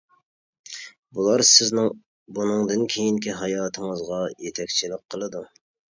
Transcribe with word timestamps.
بۇلار 1.17 1.43
سىزنىڭ 1.49 1.91
بۇنىڭدىن 2.37 2.87
كېيىنكى 2.95 3.35
ھاياتىڭىزغا 3.43 4.23
يېتەكچىلىك 4.47 5.05
قىلىدۇ. 5.17 5.45